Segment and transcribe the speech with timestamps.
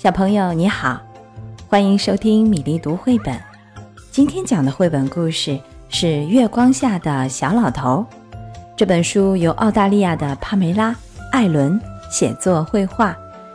[0.00, 0.96] 小朋友你好，
[1.66, 3.36] 欢迎收听米粒读绘本。
[4.12, 5.58] 今天讲的绘本故事
[5.88, 8.06] 是《月光下的小老头》。
[8.76, 10.92] 这本书由澳大利亚的帕梅拉·
[11.32, 11.80] 艾伦
[12.12, 13.12] 写作、绘画，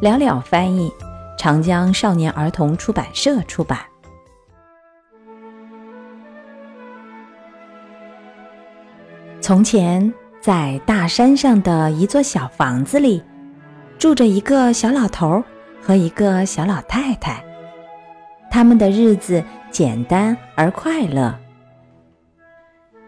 [0.00, 0.90] 了了翻译，
[1.38, 3.78] 长江少年儿童出版社出版。
[9.40, 13.22] 从前，在大山上的一座小房子里，
[14.00, 15.40] 住着一个小老头。
[15.84, 17.44] 和一个小老太太，
[18.50, 21.38] 他们的日子简单而快乐。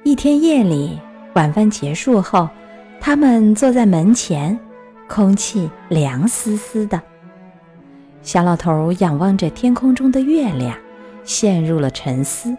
[0.03, 1.01] 一天夜里，
[1.33, 2.47] 晚饭结束后，
[3.01, 4.59] 他们坐在门前，
[5.09, 7.01] 空气凉丝丝的。
[8.21, 10.77] 小老头仰望着天空中的月亮，
[11.25, 12.55] 陷入了沉思。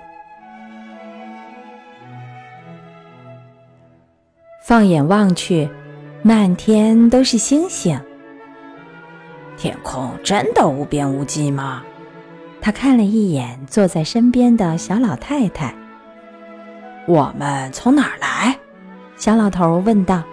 [4.65, 5.69] 放眼望去，
[6.23, 7.99] 满天都是星星。
[9.57, 11.83] 天空真的无边无际吗？
[12.61, 15.73] 他看了一眼坐在身边的小老太太。
[17.07, 18.57] 我们从哪儿来？
[19.15, 20.23] 小老头问道。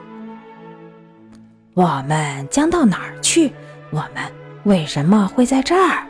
[1.72, 3.52] 我们将到哪儿去？
[3.90, 4.22] 我们
[4.64, 6.04] 为什么会在这儿？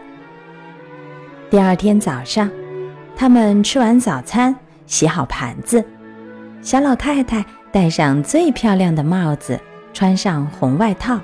[1.50, 2.50] 第二天早上，
[3.14, 4.54] 他们吃完早餐，
[4.86, 5.84] 洗好盘子。
[6.62, 9.60] 小老太太戴上最漂亮的帽子，
[9.92, 11.20] 穿上红外套。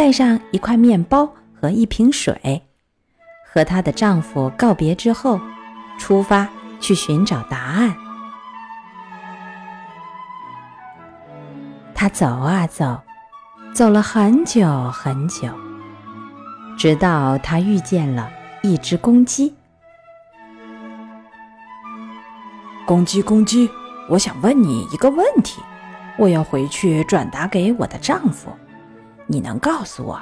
[0.00, 2.62] 带上一块面包和一瓶水，
[3.44, 5.38] 和她的丈夫告别之后，
[5.98, 6.48] 出发
[6.80, 7.94] 去寻找答案。
[11.94, 12.98] 她走啊走，
[13.74, 15.50] 走了很久很久，
[16.78, 18.30] 直到她遇见了
[18.62, 19.54] 一只公鸡。
[22.86, 23.68] 公鸡，公鸡，
[24.08, 25.60] 我想问你一个问题，
[26.16, 28.50] 我要回去转达给我的丈夫。
[29.30, 30.20] 你能告诉我，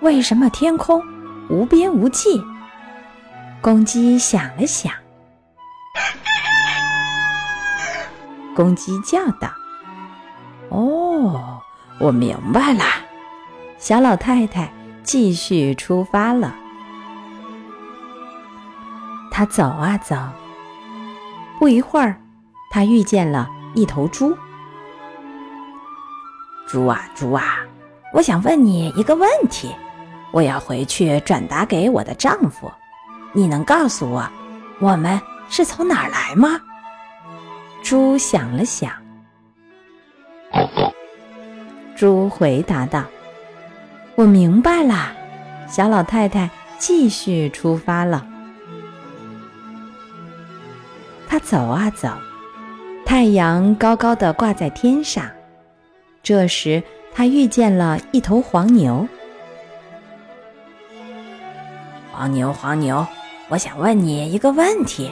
[0.00, 1.04] 为什么天空
[1.50, 2.42] 无边无际？
[3.60, 4.90] 公鸡想了想，
[8.56, 9.50] 公鸡叫道
[10.72, 11.60] ：“哦，
[11.98, 12.82] 我明白了。”
[13.76, 14.72] 小老太太
[15.02, 16.54] 继续出发了。
[19.30, 20.16] 她走啊走，
[21.58, 22.18] 不一会儿，
[22.70, 24.34] 她遇见了一头猪。
[26.66, 27.58] 猪啊，猪啊！
[28.12, 29.74] 我想问你一个问题，
[30.32, 32.70] 我要回去转达给我的丈夫。
[33.32, 34.28] 你能告诉我，
[34.80, 36.60] 我们是从哪儿来吗？
[37.82, 38.92] 猪想了想，
[41.96, 43.04] 猪回答道
[44.16, 45.12] ：“我明白了。”
[45.70, 48.26] 小老太太继续出发了。
[51.28, 52.08] 她走啊走，
[53.06, 55.24] 太阳高高的挂在天上。
[56.22, 56.82] 这时，
[57.14, 59.06] 他遇见了一头黄牛。
[62.12, 63.06] 黄牛，黄牛，
[63.48, 65.10] 我想问你一个问题，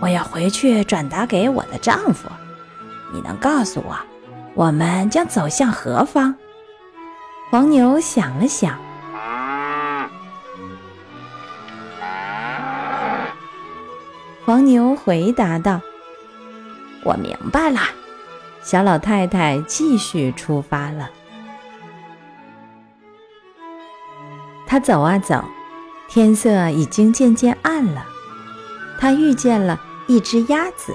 [0.00, 2.28] 我要回去转达给我的丈夫。
[3.12, 3.96] 你能告诉我，
[4.54, 6.34] 我们将走向何方？
[7.50, 8.78] 黄牛想了想，
[14.44, 15.80] 黄牛回答道
[17.04, 17.80] ：“我明白了。”
[18.62, 21.08] 小老太太继续出发了。
[24.68, 25.42] 他走啊走，
[26.08, 28.04] 天色已经渐渐暗了。
[29.00, 30.94] 他遇见了一只鸭子。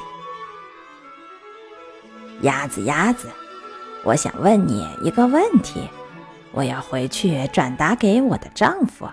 [2.42, 3.28] 鸭子，鸭子，
[4.04, 5.90] 我想问你一个问题，
[6.52, 9.10] 我要回去转达给我的丈夫。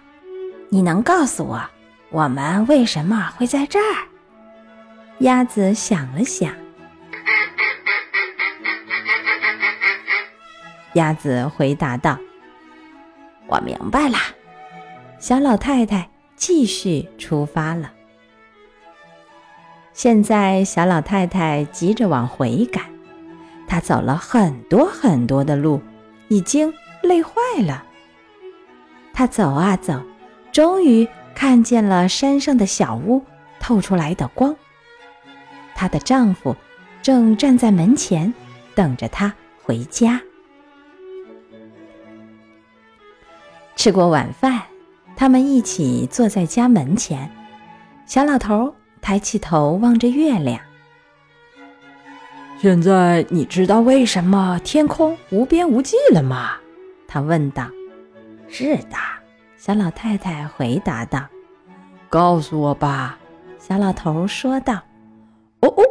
[0.69, 1.63] 你能告诉我，
[2.11, 4.05] 我们为什么会在这儿？
[5.21, 6.53] 鸭子想了想，
[10.93, 12.19] 鸭子回答道
[13.49, 14.19] ：“我明白了。”
[15.21, 17.93] 小老太太继续出发了。
[19.93, 22.87] 现在，小老太太急着往回赶，
[23.69, 25.83] 她走了很多很多的路，
[26.29, 26.73] 已经
[27.03, 27.33] 累坏
[27.67, 27.85] 了。
[29.13, 30.03] 她走啊走，
[30.53, 33.23] 终于看见了山上的小屋
[33.61, 34.57] 透出来的光。
[35.75, 36.57] 她的丈夫
[37.03, 38.33] 正站在门前，
[38.75, 40.19] 等着她回家。
[43.77, 44.63] 吃过晚饭。
[45.17, 47.31] 他们一起坐在家门前，
[48.07, 50.59] 小老头抬起头望着月亮。
[52.59, 56.53] 现在你知道为什么天空无边无际了吗？
[57.07, 57.67] 他问道。
[58.49, 58.97] 是的，
[59.57, 61.27] 小老太太回答道。
[62.09, 63.19] 告诉我吧，
[63.59, 64.75] 小老头说道。
[65.61, 65.83] 哦哦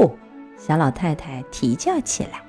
[0.00, 0.10] 哦！
[0.56, 2.40] 小老太太啼叫起来。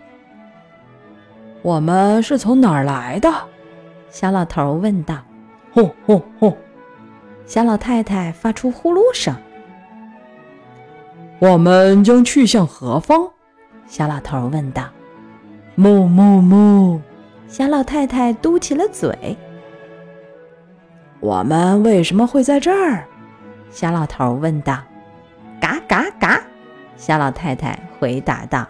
[1.61, 3.29] 我们是从哪儿来的？
[4.09, 5.17] 小老头问道。
[5.77, 6.57] 吼吼吼！
[7.45, 9.35] 小老太太发出呼噜声。
[11.37, 13.29] 我们将去向何方？
[13.85, 14.89] 小老头问道。
[15.75, 16.99] 木木木！
[17.47, 19.37] 小老太太嘟起了嘴。
[21.19, 23.05] 我们为什么会在这儿？
[23.69, 24.79] 小老头问道。
[25.61, 26.41] 嘎嘎嘎！
[26.95, 28.67] 小老太太回答道。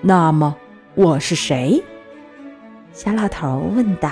[0.00, 0.56] 那么
[0.94, 1.84] 我是谁？
[2.94, 4.10] 小老头问道。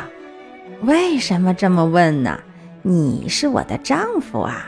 [0.82, 2.40] 为什么这么问呢？
[2.82, 4.66] 你是我的丈夫啊！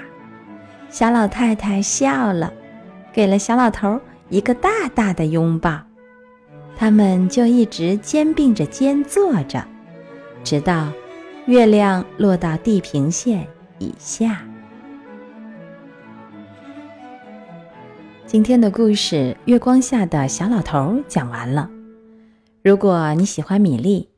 [0.89, 2.53] 小老太太笑了，
[3.13, 5.81] 给了小老头一个大大的拥抱。
[6.77, 9.65] 他们就一直肩并着肩坐着，
[10.45, 10.93] 直到
[11.47, 13.45] 月亮落到地平线
[13.79, 14.41] 以下。
[18.25, 19.17] 今天的故事
[19.47, 20.79] 《月光下的小老头》
[21.09, 21.69] 讲完了。
[22.63, 24.09] 如果你喜欢米粒，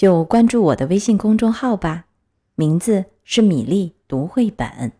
[0.00, 2.06] 就关注我的微信公众号吧，
[2.54, 4.92] 名字是米粒读绘本。